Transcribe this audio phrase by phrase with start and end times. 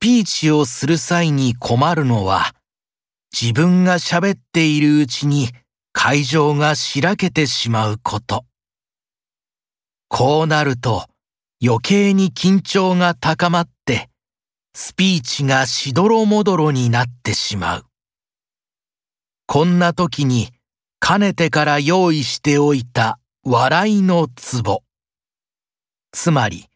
[0.00, 2.54] ピーチをする際に困るのは、
[3.38, 5.50] 自分が喋っているうちに
[5.92, 8.46] 会場がしらけてしまうこと。
[10.08, 11.04] こうなると
[11.62, 14.08] 余計に緊張が高まって、
[14.74, 17.84] スピーチがしどろもどろになってしまう。
[19.46, 20.48] こんな時に
[20.98, 24.82] かねてから用意しておいた笑いのツボ。
[26.10, 26.69] つまり、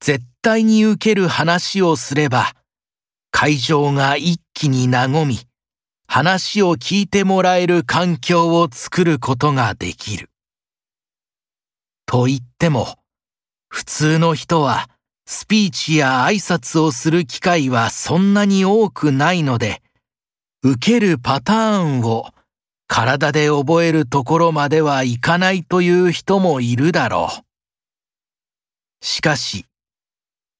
[0.00, 2.54] 絶対に受ける話をすれば、
[3.30, 5.38] 会場が一気に和み、
[6.06, 10.30] 話を聞いてもらえる環境を作ることができる。
[12.06, 12.98] と言っても、
[13.68, 14.88] 普通の人は
[15.26, 19.80] スピーチや挨拶をする機会はそんなに多くないので、
[20.64, 22.30] 受けるパターンを
[22.88, 29.04] 体で覚えるところまではいかないという人もいるだろう。
[29.06, 29.66] しかし、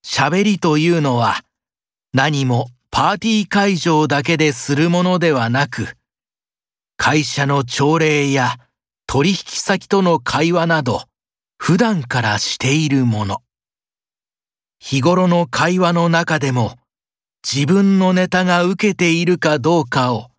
[0.03, 1.41] 喋りというのは
[2.13, 5.95] 何もパーティー会場だけでするものではなく、
[6.97, 8.57] 会社の朝礼や
[9.07, 11.03] 取引先との会話など
[11.57, 13.41] 普段からしているもの。
[14.79, 16.75] 日頃の会話の中でも
[17.43, 20.31] 自分のネタが受けているかどうかを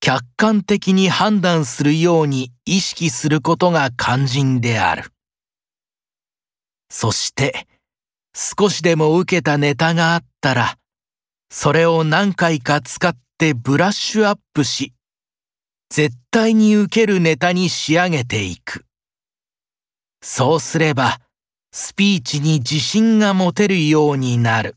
[0.00, 5.12] 客観的に判断するように意識することが肝心である。
[6.90, 7.68] そして、
[8.34, 10.76] 少しでも受けたネタがあったら、
[11.50, 14.92] それを何回か使ってブラッシュアップし、
[15.90, 18.84] 絶対に受けるネタに仕上げていく。
[20.22, 21.18] そうすれば、
[21.72, 24.76] スピーチに自信が持てるようになる。